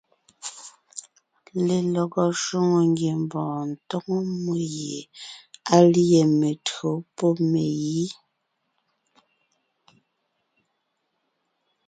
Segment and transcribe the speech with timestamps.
[1.65, 4.99] Lelɔgɔ shwòŋo ngiembɔɔn tóŋo mmó gie
[5.73, 8.05] á lîe mentÿǒ pɔ́ megǐ.